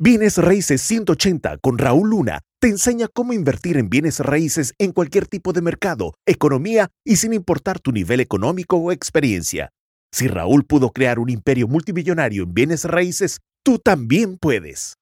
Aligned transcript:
Bienes 0.00 0.38
Raíces 0.38 0.80
180 0.82 1.58
con 1.58 1.76
Raúl 1.76 2.10
Luna 2.10 2.42
te 2.60 2.68
enseña 2.68 3.08
cómo 3.12 3.32
invertir 3.32 3.76
en 3.76 3.90
bienes 3.90 4.20
raíces 4.20 4.72
en 4.78 4.92
cualquier 4.92 5.26
tipo 5.26 5.52
de 5.52 5.60
mercado, 5.60 6.14
economía 6.24 6.86
y 7.04 7.16
sin 7.16 7.32
importar 7.32 7.80
tu 7.80 7.90
nivel 7.90 8.20
económico 8.20 8.76
o 8.76 8.92
experiencia. 8.92 9.70
Si 10.12 10.28
Raúl 10.28 10.64
pudo 10.64 10.90
crear 10.90 11.18
un 11.18 11.30
imperio 11.30 11.66
multimillonario 11.66 12.44
en 12.44 12.54
bienes 12.54 12.84
raíces, 12.84 13.40
tú 13.64 13.80
también 13.80 14.38
puedes. 14.38 14.94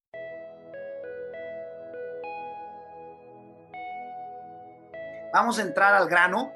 Vamos 5.31 5.59
a 5.59 5.63
entrar 5.63 5.93
al 5.93 6.09
grano. 6.09 6.53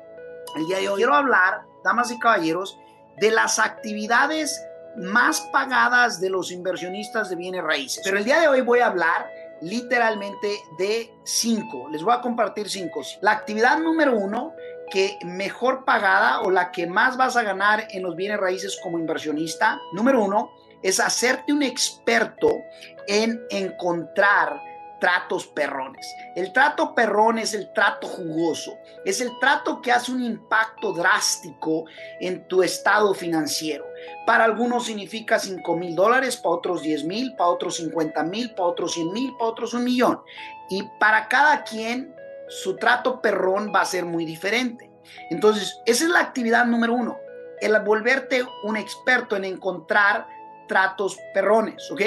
El 0.57 0.64
día 0.64 0.79
de 0.79 0.88
hoy 0.88 0.96
quiero 0.96 1.14
hablar, 1.14 1.61
damas 1.84 2.11
y 2.11 2.18
caballeros, 2.18 2.79
de 3.20 3.32
las 3.32 3.59
actividades 3.59 4.59
más 5.01 5.41
pagadas 5.53 6.21
de 6.21 6.30
los 6.30 6.53
inversionistas 6.53 7.30
de 7.30 7.37
bienes 7.37 7.62
raíces. 7.62 8.03
Pero 8.05 8.19
el 8.19 8.25
día 8.25 8.41
de 8.41 8.48
hoy 8.48 8.61
voy 8.61 8.80
a 8.80 8.87
hablar 8.87 9.30
literalmente 9.62 10.61
de 10.79 11.12
cinco. 11.24 11.88
Les 11.91 12.02
voy 12.02 12.15
a 12.15 12.20
compartir 12.20 12.69
cinco. 12.69 13.02
La 13.21 13.33
actividad 13.33 13.79
número 13.79 14.16
uno 14.16 14.55
que 14.91 15.19
mejor 15.24 15.84
pagada 15.84 16.41
o 16.41 16.51
la 16.51 16.73
que 16.73 16.87
más 16.87 17.16
vas 17.16 17.37
a 17.37 17.43
ganar 17.43 17.87
en 17.91 18.02
los 18.02 18.16
bienes 18.16 18.41
raíces 18.41 18.79
como 18.83 18.98
inversionista, 18.98 19.80
número 19.93 20.23
uno, 20.23 20.51
es 20.83 20.98
hacerte 20.98 21.52
un 21.52 21.62
experto 21.62 22.51
en 23.07 23.41
encontrar 23.51 24.60
tratos 25.00 25.46
perrones. 25.46 26.14
El 26.36 26.52
trato 26.52 26.95
perrón 26.95 27.38
es 27.38 27.54
el 27.54 27.72
trato 27.72 28.06
jugoso, 28.06 28.78
es 29.04 29.20
el 29.20 29.30
trato 29.40 29.80
que 29.82 29.90
hace 29.90 30.12
un 30.12 30.23
impacto 30.23 30.92
drástico 30.92 31.86
en 32.20 32.46
tu 32.46 32.62
estado 32.62 33.12
financiero. 33.14 33.84
Para 34.26 34.45
algunos 34.45 34.86
significa 34.86 35.38
5 35.38 35.76
mil 35.76 35.96
dólares, 35.96 36.36
para 36.36 36.54
otros 36.54 36.82
10 36.82 37.04
mil, 37.04 37.34
para 37.36 37.50
otros 37.50 37.76
50 37.76 38.23
mil, 38.24 38.54
para 38.54 38.68
otros 38.68 38.92
100 38.92 39.12
mil, 39.12 39.32
para 39.36 39.50
otros 39.50 39.74
un 39.74 39.84
millón. 39.84 40.20
Y 40.68 40.84
para 41.01 41.26
cada 41.28 41.64
quien, 41.64 42.14
su 42.48 42.76
trato 42.76 43.20
perrón 43.20 43.73
va 43.74 43.80
a 43.80 43.87
ser 43.87 44.04
muy 44.04 44.24
diferente. 44.24 44.90
Entonces, 45.30 45.80
esa 45.87 46.04
es 46.04 46.10
la 46.10 46.20
actividad 46.20 46.66
número 46.66 46.95
uno, 46.95 47.18
el 47.60 47.79
volverte 47.80 48.45
un 48.64 48.76
experto 48.76 49.37
en 49.37 49.45
encontrar 49.45 50.26
tratos 50.68 51.18
perrones, 51.35 51.90
¿ok? 51.90 52.02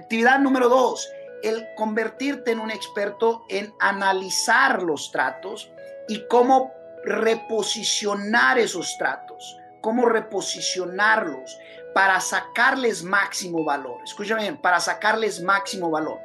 Actividad 0.00 0.38
número 0.38 0.70
dos, 0.70 1.12
el 1.42 1.68
convertirte 1.76 2.52
en 2.52 2.60
un 2.60 2.70
experto 2.70 3.44
en 3.50 3.74
analizar 3.80 4.82
los 4.82 5.12
tratos 5.12 5.70
y 6.08 6.26
cómo 6.26 6.72
reposicionar 7.04 8.58
esos 8.58 8.96
tratos, 8.96 9.58
cómo 9.82 10.06
reposicionarlos 10.06 11.58
para 11.92 12.18
sacarles 12.20 13.04
máximo 13.04 13.62
valor. 13.62 13.98
Escúchame 14.02 14.40
bien, 14.40 14.56
para 14.62 14.80
sacarles 14.80 15.42
máximo 15.42 15.90
valor. 15.90 16.18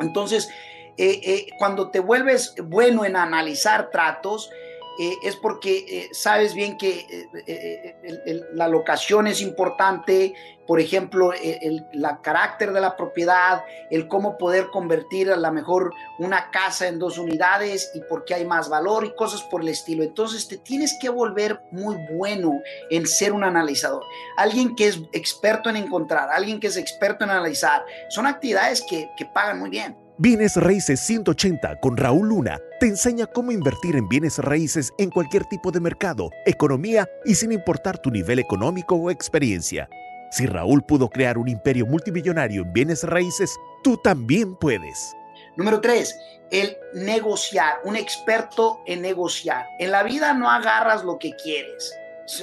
Entonces, 0.00 0.48
eh, 0.96 1.20
eh, 1.22 1.46
cuando 1.56 1.92
te 1.92 2.00
vuelves 2.00 2.56
bueno 2.64 3.04
en 3.04 3.14
analizar 3.14 3.90
tratos, 3.90 4.50
eh, 4.98 5.18
es 5.22 5.36
porque 5.36 5.84
eh, 5.88 6.08
sabes 6.12 6.54
bien 6.54 6.78
que 6.78 7.06
eh, 7.46 8.40
la 8.52 8.68
locación 8.68 9.26
es 9.26 9.40
importante, 9.40 10.34
por 10.66 10.80
ejemplo, 10.80 11.32
el, 11.32 11.84
carácter 12.22 12.72
de 12.72 12.80
la 12.80 12.96
propiedad, 12.96 13.64
el 13.90 14.08
cómo 14.08 14.38
poder 14.38 14.68
convertir 14.68 15.30
a 15.30 15.36
lo 15.36 15.52
mejor 15.52 15.92
una 16.18 16.50
casa 16.50 16.86
en 16.86 16.98
dos 16.98 17.18
unidades 17.18 17.90
y 17.94 18.00
por 18.02 18.24
qué 18.24 18.34
hay 18.34 18.44
más 18.44 18.68
valor 18.68 19.04
y 19.04 19.14
cosas 19.14 19.42
por 19.42 19.62
el 19.62 19.68
estilo. 19.68 20.02
Entonces 20.02 20.46
te 20.46 20.58
tienes 20.58 20.96
que 21.00 21.08
volver 21.08 21.60
muy 21.70 21.96
bueno 22.12 22.60
en 22.90 23.06
ser 23.06 23.32
un 23.32 23.44
analizador. 23.44 24.04
Alguien 24.36 24.76
que 24.76 24.88
es 24.88 25.00
experto 25.12 25.68
en 25.70 25.76
encontrar, 25.76 26.30
alguien 26.30 26.60
que 26.60 26.68
es 26.68 26.76
experto 26.76 27.24
en 27.24 27.30
analizar. 27.30 27.84
Son 28.08 28.26
actividades 28.26 28.82
que 28.88 29.08
pagan 29.34 29.58
muy 29.58 29.70
bien. 29.70 30.03
Bienes 30.16 30.54
Raíces 30.54 31.00
180 31.00 31.80
con 31.80 31.96
Raúl 31.96 32.28
Luna 32.28 32.60
te 32.78 32.86
enseña 32.86 33.26
cómo 33.26 33.50
invertir 33.50 33.96
en 33.96 34.08
bienes 34.08 34.38
raíces 34.38 34.92
en 34.96 35.10
cualquier 35.10 35.44
tipo 35.46 35.72
de 35.72 35.80
mercado, 35.80 36.30
economía 36.46 37.08
y 37.24 37.34
sin 37.34 37.50
importar 37.50 37.98
tu 37.98 38.12
nivel 38.12 38.38
económico 38.38 38.94
o 38.94 39.10
experiencia. 39.10 39.88
Si 40.30 40.46
Raúl 40.46 40.84
pudo 40.84 41.08
crear 41.08 41.36
un 41.36 41.48
imperio 41.48 41.84
multimillonario 41.86 42.62
en 42.62 42.72
bienes 42.72 43.02
raíces, 43.02 43.56
tú 43.82 43.96
también 43.96 44.54
puedes. 44.54 45.16
Número 45.56 45.80
3. 45.80 46.16
El 46.52 46.76
negociar, 46.94 47.80
un 47.82 47.96
experto 47.96 48.82
en 48.86 49.02
negociar. 49.02 49.66
En 49.80 49.90
la 49.90 50.04
vida 50.04 50.32
no 50.32 50.48
agarras 50.48 51.02
lo 51.02 51.18
que 51.18 51.32
quieres, 51.42 51.92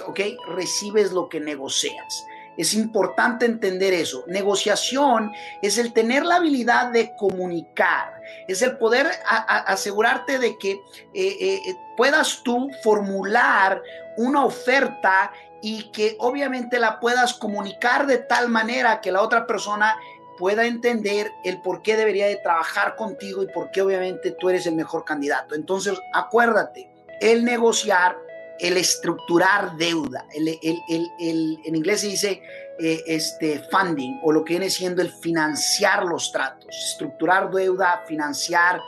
¿ok? 0.08 0.20
Recibes 0.56 1.14
lo 1.14 1.30
que 1.30 1.40
negocias. 1.40 2.26
Es 2.57 2.73
importante 2.73 3.45
entender 3.45 3.94
eso. 3.94 4.23
Negociación 4.28 5.31
es 5.62 5.78
el 5.78 5.94
tener 5.94 6.25
la 6.25 6.35
habilidad 6.35 6.91
de 6.91 7.16
comunicar, 7.16 8.22
es 8.47 8.62
el 8.62 8.78
poder 8.78 9.07
asegurarte 9.25 10.38
de 10.38 10.57
que 10.57 10.72
eh, 10.72 10.79
eh, 11.13 11.59
puedas 11.95 12.41
tú 12.44 12.69
formular 12.84 13.81
una 14.17 14.45
oferta 14.45 15.31
y 15.62 15.91
que 15.91 16.16
obviamente 16.19 16.79
la 16.79 17.00
puedas 17.00 17.34
comunicar 17.34 18.07
de 18.07 18.17
tal 18.17 18.50
manera 18.50 19.00
que 19.00 19.12
la 19.12 19.22
otra 19.22 19.47
persona 19.47 19.95
pueda 20.38 20.66
entender 20.66 21.31
el 21.44 21.62
por 21.62 21.83
qué 21.83 21.95
debería 21.95 22.25
de 22.25 22.38
trabajar 22.38 22.95
contigo 22.95 23.44
y 23.44 23.47
por 23.47 23.69
qué 23.69 23.81
obviamente 23.81 24.31
tú 24.31 24.50
eres 24.50 24.66
el 24.66 24.75
mejor 24.75 25.06
candidato. 25.06 25.53
Entonces, 25.53 26.00
acuérdate, 26.13 26.89
el 27.22 27.45
negociar 27.45 28.18
el 28.62 28.78
estructurar 28.78 29.76
deuda. 29.76 30.26
El, 30.34 30.60
en 30.64 31.76
inglés 31.76 32.02
se 32.02 32.08
dice 32.08 32.44
eh, 32.80 33.04
este, 33.08 33.60
funding 33.72 34.20
o 34.24 34.32
lo 34.32 34.46
que 34.46 34.54
viene 34.54 34.70
siendo 34.70 35.02
el 35.02 35.12
financiar 35.12 36.06
los 36.06 36.32
tratos. 36.32 36.70
Estructurar 36.92 37.50
deuda, 37.50 38.04
financiar, 38.08 38.80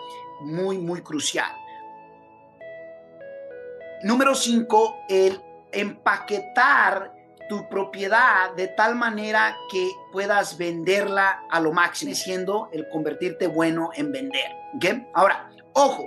muy, 0.41 0.77
muy 0.77 1.01
crucial. 1.01 1.51
Número 4.03 4.35
cinco, 4.35 4.97
el 5.09 5.41
empaquetar 5.71 7.11
tu 7.49 7.67
propiedad 7.67 8.53
de 8.55 8.67
tal 8.67 8.95
manera 8.95 9.57
que 9.71 9.89
puedas 10.11 10.57
venderla 10.57 11.43
a 11.49 11.59
lo 11.59 11.71
máximo, 11.71 12.13
siendo 12.13 12.69
el 12.73 12.87
convertirte 12.89 13.47
bueno 13.47 13.89
en 13.95 14.11
vender. 14.11 14.51
Ahora, 15.13 15.49
ojo, 15.73 16.05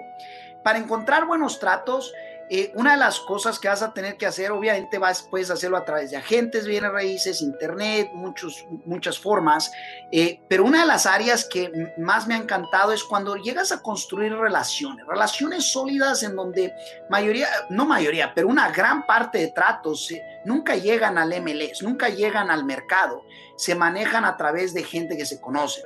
para 0.63 0.79
encontrar 0.79 1.27
buenos 1.27 1.59
tratos, 1.59 2.13
eh, 2.49 2.73
una 2.77 2.93
de 2.93 2.99
las 2.99 3.19
cosas 3.21 3.59
que 3.59 3.69
vas 3.69 3.83
a 3.83 3.93
tener 3.93 4.17
que 4.17 4.27
hacer, 4.27 4.53
obviamente 4.53 4.99
vas, 4.99 5.23
puedes 5.23 5.51
hacerlo 5.51 5.77
a 5.77 5.85
través 5.85 6.13
de 6.13 6.17
agentes, 6.17 6.67
bienes 6.67 6.93
raíces, 6.93 7.43
internet, 7.43 8.11
muchos, 8.15 8.65
muchas 8.85 9.19
formas, 9.19 9.73
eh, 10.13 10.41
pero 10.49 10.65
una 10.65 10.83
de 10.83 10.87
las 10.87 11.07
áreas 11.07 11.45
que 11.45 11.93
más 11.99 12.29
me 12.29 12.35
ha 12.35 12.39
encantado 12.39 12.93
es 12.93 13.03
cuando 13.03 13.37
llegas 13.37 13.73
a 13.73 13.83
construir 13.83 14.33
relaciones, 14.37 15.05
relaciones 15.07 15.73
sólidas 15.73 16.23
en 16.23 16.37
donde 16.37 16.73
mayoría, 17.11 17.49
no 17.71 17.85
mayoría, 17.85 18.33
pero 18.33 18.47
una 18.47 18.71
gran 18.71 19.07
parte 19.07 19.39
de 19.39 19.49
tratos 19.49 20.11
eh, 20.13 20.23
nunca 20.45 20.77
llegan 20.77 21.19
al 21.19 21.31
MLS, 21.43 21.83
nunca 21.83 22.09
llegan 22.09 22.51
al 22.51 22.65
mercado, 22.65 23.25
se 23.57 23.75
manejan 23.75 24.25
a 24.25 24.37
través 24.37 24.73
de 24.73 24.85
gente 24.85 25.17
que 25.17 25.27
se 25.27 25.41
conoce. 25.41 25.83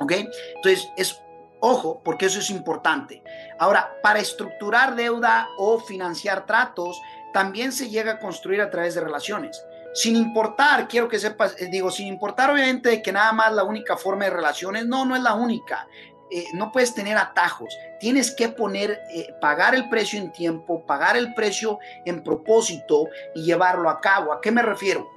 ¿Ok? 0.00 0.12
Entonces, 0.12 0.88
es 0.96 1.20
Ojo, 1.60 2.00
porque 2.04 2.26
eso 2.26 2.38
es 2.38 2.50
importante. 2.50 3.22
Ahora, 3.58 3.98
para 4.02 4.20
estructurar 4.20 4.94
deuda 4.94 5.48
o 5.58 5.80
financiar 5.80 6.46
tratos, 6.46 7.00
también 7.32 7.72
se 7.72 7.88
llega 7.88 8.12
a 8.12 8.18
construir 8.18 8.60
a 8.60 8.70
través 8.70 8.94
de 8.94 9.00
relaciones. 9.00 9.64
Sin 9.94 10.16
importar, 10.16 10.86
quiero 10.86 11.08
que 11.08 11.18
sepas, 11.18 11.60
eh, 11.60 11.68
digo, 11.70 11.90
sin 11.90 12.06
importar 12.06 12.50
obviamente 12.50 13.02
que 13.02 13.12
nada 13.12 13.32
más 13.32 13.52
la 13.52 13.64
única 13.64 13.96
forma 13.96 14.26
de 14.26 14.30
relaciones, 14.30 14.86
no, 14.86 15.04
no 15.04 15.16
es 15.16 15.22
la 15.22 15.34
única. 15.34 15.88
Eh, 16.30 16.46
no 16.52 16.70
puedes 16.70 16.94
tener 16.94 17.16
atajos. 17.16 17.76
Tienes 17.98 18.30
que 18.30 18.48
poner, 18.48 19.00
eh, 19.12 19.34
pagar 19.40 19.74
el 19.74 19.88
precio 19.88 20.20
en 20.20 20.30
tiempo, 20.30 20.84
pagar 20.86 21.16
el 21.16 21.34
precio 21.34 21.78
en 22.04 22.22
propósito 22.22 23.08
y 23.34 23.44
llevarlo 23.44 23.88
a 23.88 24.00
cabo. 24.00 24.32
¿A 24.32 24.40
qué 24.40 24.52
me 24.52 24.62
refiero? 24.62 25.08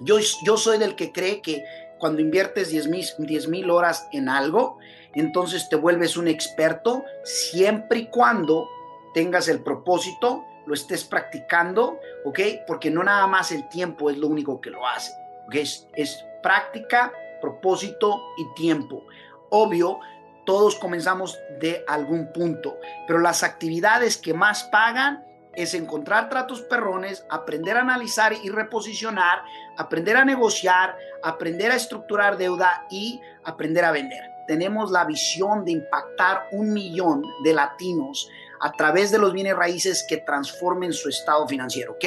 Yo, 0.00 0.18
yo 0.44 0.56
soy 0.56 0.78
del 0.78 0.96
que 0.96 1.12
cree 1.12 1.40
que 1.40 1.62
cuando 1.98 2.20
inviertes 2.20 2.70
10 2.70 3.48
mil 3.48 3.70
horas 3.70 4.08
en 4.12 4.28
algo, 4.28 4.78
entonces 5.20 5.68
te 5.68 5.76
vuelves 5.76 6.16
un 6.16 6.28
experto 6.28 7.04
siempre 7.24 8.00
y 8.00 8.06
cuando 8.06 8.68
tengas 9.14 9.48
el 9.48 9.62
propósito, 9.62 10.44
lo 10.66 10.74
estés 10.74 11.04
practicando, 11.04 11.98
¿ok? 12.24 12.40
Porque 12.66 12.90
no 12.90 13.02
nada 13.02 13.26
más 13.26 13.52
el 13.52 13.68
tiempo 13.68 14.10
es 14.10 14.18
lo 14.18 14.26
único 14.26 14.60
que 14.60 14.70
lo 14.70 14.86
hace. 14.86 15.12
Es, 15.52 15.88
es 15.94 16.24
práctica, 16.42 17.12
propósito 17.40 18.20
y 18.36 18.54
tiempo. 18.54 19.04
Obvio, 19.50 20.00
todos 20.44 20.76
comenzamos 20.76 21.38
de 21.60 21.84
algún 21.88 22.32
punto, 22.32 22.78
pero 23.06 23.20
las 23.20 23.42
actividades 23.42 24.18
que 24.18 24.34
más 24.34 24.64
pagan 24.64 25.24
es 25.54 25.72
encontrar 25.74 26.28
tratos 26.28 26.60
perrones, 26.62 27.24
aprender 27.30 27.76
a 27.76 27.80
analizar 27.80 28.34
y 28.44 28.50
reposicionar, 28.50 29.42
aprender 29.78 30.16
a 30.16 30.24
negociar, 30.24 30.96
aprender 31.22 31.72
a 31.72 31.76
estructurar 31.76 32.36
deuda 32.36 32.86
y 32.90 33.20
aprender 33.44 33.84
a 33.84 33.92
vender. 33.92 34.35
Tenemos 34.46 34.90
la 34.90 35.04
visión 35.04 35.64
de 35.64 35.72
impactar 35.72 36.48
un 36.52 36.72
millón 36.72 37.22
de 37.44 37.52
latinos 37.52 38.28
a 38.60 38.72
través 38.72 39.10
de 39.10 39.18
los 39.18 39.32
bienes 39.32 39.56
raíces 39.56 40.04
que 40.08 40.18
transformen 40.18 40.92
su 40.92 41.08
estado 41.08 41.46
financiero, 41.46 41.92
¿ok? 41.92 42.04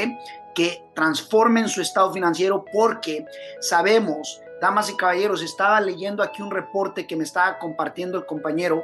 que 0.60 0.84
transformen 0.94 1.70
su 1.70 1.82
estado 1.82 2.12
financiero 2.12 2.66
porque 2.74 3.26
sabemos, 3.62 4.42
damas 4.62 4.90
y 4.90 4.98
caballeros, 4.98 5.42
estaba 5.42 5.80
leyendo 5.80 6.22
aquí 6.22 6.42
un 6.42 6.52
reporte 6.52 7.08
que 7.08 7.16
me 7.16 7.24
estaba 7.24 7.58
compartiendo 7.60 8.18
el 8.18 8.26
compañero 8.26 8.84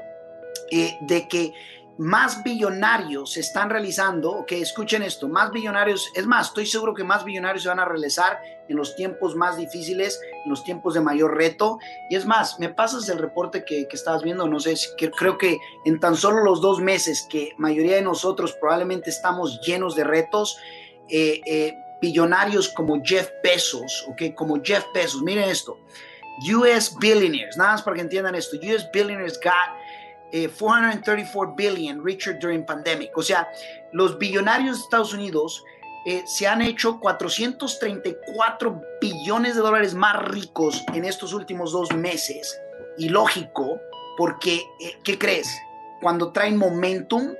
eh, 0.71 0.97
de 1.01 1.27
que 1.27 1.53
más 1.97 2.43
billonarios 2.43 3.33
se 3.33 3.39
están 3.39 3.69
realizando, 3.69 4.45
que 4.45 4.61
escuchen 4.61 5.01
esto, 5.01 5.29
más 5.29 5.51
billonarios, 5.51 6.11
es 6.13 6.25
más, 6.25 6.47
estoy 6.47 6.65
seguro 6.65 6.93
que 6.93 7.03
más 7.03 7.23
billonarios 7.23 7.63
se 7.63 7.69
van 7.69 7.79
a 7.79 7.85
realizar 7.85 8.41
en 8.67 8.75
los 8.75 8.95
tiempos 8.95 9.35
más 9.35 9.55
difíciles, 9.55 10.19
en 10.43 10.49
los 10.49 10.63
tiempos 10.63 10.93
de 10.93 11.01
mayor 11.01 11.35
reto. 11.35 11.79
Y 12.09 12.15
es 12.15 12.25
más, 12.25 12.59
me 12.59 12.69
pasas 12.69 13.07
el 13.07 13.19
reporte 13.19 13.63
que, 13.63 13.87
que 13.87 13.95
estabas 13.95 14.23
viendo, 14.23 14.47
no 14.47 14.59
sé, 14.59 14.75
que, 14.97 15.09
creo 15.11 15.37
que 15.37 15.57
en 15.85 15.99
tan 15.99 16.15
solo 16.15 16.43
los 16.43 16.61
dos 16.61 16.81
meses 16.81 17.25
que 17.29 17.53
mayoría 17.57 17.95
de 17.95 18.01
nosotros 18.01 18.53
probablemente 18.59 19.09
estamos 19.09 19.61
llenos 19.61 19.95
de 19.95 20.03
retos, 20.03 20.57
eh, 21.09 21.41
eh, 21.45 21.77
billonarios 22.01 22.69
como 22.69 23.01
Jeff 23.03 23.29
Bezos, 23.41 24.05
ok, 24.09 24.35
como 24.35 24.61
Jeff 24.61 24.83
Bezos, 24.93 25.21
miren 25.21 25.49
esto, 25.49 25.77
US 26.53 26.97
billionaires, 26.99 27.55
nada 27.55 27.71
más 27.71 27.81
para 27.83 27.95
que 27.95 28.01
entiendan 28.01 28.35
esto, 28.35 28.57
US 28.57 28.89
billionaires 28.91 29.39
got 29.41 29.84
434 30.31 31.51
eh, 31.51 31.53
billion 31.55 32.03
richer 32.03 32.37
during 32.39 32.65
pandemic. 32.65 33.17
O 33.17 33.21
sea, 33.21 33.47
los 33.91 34.17
billonarios 34.17 34.77
de 34.77 34.83
Estados 34.83 35.13
Unidos 35.13 35.63
eh, 36.05 36.23
se 36.25 36.47
han 36.47 36.61
hecho 36.61 36.99
434 36.99 38.81
billones 39.01 39.55
de 39.55 39.61
dólares 39.61 39.95
más 39.95 40.23
ricos 40.27 40.83
en 40.93 41.03
estos 41.05 41.33
últimos 41.33 41.71
dos 41.71 41.93
meses. 41.93 42.59
Y 42.97 43.09
lógico, 43.09 43.79
porque, 44.17 44.61
eh, 44.79 44.97
¿qué 45.03 45.17
crees? 45.17 45.49
Cuando 46.01 46.31
traen 46.31 46.57
momentum, 46.57 47.33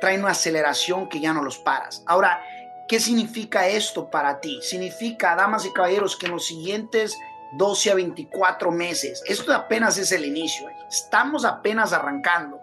traen 0.00 0.20
una 0.20 0.30
aceleración 0.30 1.08
que 1.08 1.20
ya 1.20 1.32
no 1.32 1.42
los 1.42 1.58
paras. 1.58 2.04
Ahora, 2.06 2.40
¿qué 2.86 3.00
significa 3.00 3.66
esto 3.66 4.10
para 4.10 4.40
ti? 4.40 4.60
Significa, 4.62 5.34
damas 5.34 5.66
y 5.66 5.72
caballeros, 5.72 6.16
que 6.16 6.26
en 6.26 6.32
los 6.32 6.46
siguientes 6.46 7.16
12 7.56 7.90
a 7.90 7.94
24 7.94 8.70
meses. 8.70 9.22
Esto 9.26 9.52
apenas 9.52 9.98
es 9.98 10.12
el 10.12 10.24
inicio. 10.24 10.68
¿eh? 10.68 10.76
Estamos 10.88 11.44
apenas 11.44 11.92
arrancando. 11.92 12.60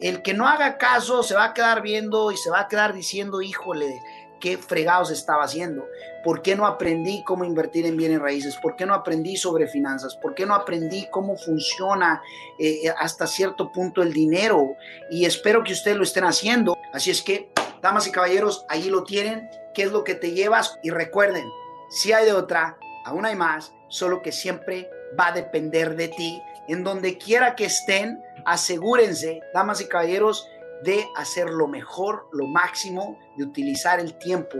El 0.00 0.22
que 0.22 0.34
no 0.34 0.46
haga 0.46 0.76
caso 0.76 1.22
se 1.22 1.34
va 1.34 1.44
a 1.44 1.54
quedar 1.54 1.80
viendo 1.82 2.30
y 2.32 2.36
se 2.36 2.50
va 2.50 2.60
a 2.60 2.68
quedar 2.68 2.92
diciendo, 2.92 3.40
híjole, 3.40 4.00
qué 4.40 4.58
fregados 4.58 5.10
estaba 5.10 5.44
haciendo. 5.44 5.86
¿Por 6.22 6.42
qué 6.42 6.56
no 6.56 6.66
aprendí 6.66 7.22
cómo 7.24 7.44
invertir 7.44 7.86
en 7.86 7.96
bienes 7.96 8.20
raíces? 8.20 8.56
¿Por 8.56 8.76
qué 8.76 8.86
no 8.86 8.94
aprendí 8.94 9.36
sobre 9.36 9.68
finanzas? 9.68 10.16
¿Por 10.16 10.34
qué 10.34 10.46
no 10.46 10.54
aprendí 10.54 11.06
cómo 11.10 11.36
funciona 11.36 12.22
eh, 12.58 12.92
hasta 12.98 13.26
cierto 13.26 13.72
punto 13.72 14.02
el 14.02 14.12
dinero? 14.12 14.76
Y 15.10 15.24
espero 15.24 15.62
que 15.64 15.72
ustedes 15.72 15.96
lo 15.96 16.02
estén 16.02 16.24
haciendo. 16.24 16.76
Así 16.92 17.10
es 17.10 17.22
que, 17.22 17.50
damas 17.80 18.06
y 18.06 18.12
caballeros, 18.12 18.66
allí 18.68 18.90
lo 18.90 19.04
tienen. 19.04 19.48
¿Qué 19.74 19.82
es 19.82 19.92
lo 19.92 20.04
que 20.04 20.14
te 20.14 20.32
llevas? 20.32 20.78
Y 20.82 20.90
recuerden, 20.90 21.46
si 21.88 22.12
hay 22.12 22.26
de 22.26 22.32
otra, 22.32 22.76
aún 23.04 23.24
hay 23.26 23.36
más 23.36 23.72
solo 23.94 24.22
que 24.22 24.32
siempre 24.32 24.90
va 25.18 25.28
a 25.28 25.32
depender 25.32 25.94
de 25.94 26.08
ti. 26.08 26.42
En 26.68 26.82
donde 26.82 27.16
quiera 27.16 27.54
que 27.54 27.66
estén, 27.66 28.20
asegúrense, 28.44 29.40
damas 29.54 29.80
y 29.80 29.86
caballeros, 29.86 30.48
de 30.82 31.04
hacer 31.16 31.48
lo 31.48 31.68
mejor, 31.68 32.28
lo 32.32 32.46
máximo, 32.46 33.16
de 33.36 33.44
utilizar 33.44 34.00
el 34.00 34.18
tiempo 34.18 34.58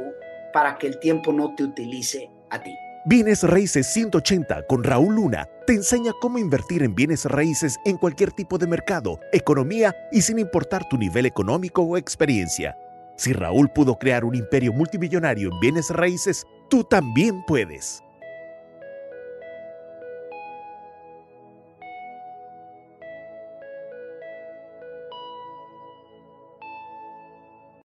para 0.52 0.78
que 0.78 0.86
el 0.86 1.00
tiempo 1.00 1.32
no 1.32 1.54
te 1.56 1.64
utilice 1.64 2.30
a 2.50 2.62
ti. 2.62 2.74
Bienes 3.06 3.42
Raíces 3.42 3.88
180 3.88 4.66
con 4.66 4.84
Raúl 4.84 5.16
Luna 5.16 5.46
te 5.66 5.74
enseña 5.74 6.12
cómo 6.20 6.38
invertir 6.38 6.82
en 6.82 6.94
bienes 6.94 7.24
raíces 7.26 7.76
en 7.84 7.98
cualquier 7.98 8.30
tipo 8.32 8.56
de 8.56 8.66
mercado, 8.66 9.18
economía 9.32 9.94
y 10.12 10.22
sin 10.22 10.38
importar 10.38 10.88
tu 10.88 10.96
nivel 10.96 11.26
económico 11.26 11.82
o 11.82 11.96
experiencia. 11.96 12.78
Si 13.16 13.32
Raúl 13.32 13.68
pudo 13.74 13.96
crear 13.98 14.24
un 14.24 14.34
imperio 14.34 14.72
multimillonario 14.72 15.50
en 15.52 15.60
bienes 15.60 15.90
raíces, 15.90 16.46
tú 16.70 16.84
también 16.84 17.44
puedes. 17.46 18.03